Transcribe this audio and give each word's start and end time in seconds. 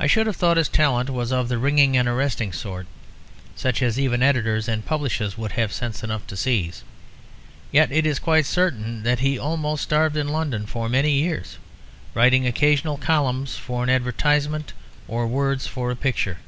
I 0.00 0.08
should 0.08 0.26
have 0.26 0.34
thought 0.34 0.56
his 0.56 0.68
talent 0.68 1.08
was 1.08 1.30
of 1.30 1.48
the 1.48 1.56
ringing 1.56 1.96
and 1.96 2.08
arresting 2.08 2.52
sort; 2.52 2.88
such 3.54 3.80
as 3.80 3.96
even 3.96 4.20
editors 4.20 4.66
and 4.66 4.84
publishers 4.84 5.38
would 5.38 5.52
have 5.52 5.72
sense 5.72 6.02
enough 6.02 6.26
to 6.26 6.36
seize. 6.36 6.82
Yet 7.70 7.92
it 7.92 8.06
is 8.06 8.18
quite 8.18 8.44
certain 8.44 9.04
that 9.04 9.20
he 9.20 9.38
almost 9.38 9.84
starved 9.84 10.16
in 10.16 10.26
London 10.26 10.66
for 10.66 10.88
many 10.88 11.12
years, 11.12 11.58
writing 12.12 12.44
occasional 12.44 12.96
columns 12.98 13.54
for 13.56 13.84
an 13.84 13.88
advertisement 13.88 14.72
or 15.06 15.28
words 15.28 15.64
for 15.64 15.92
a 15.92 15.94
picture. 15.94 16.38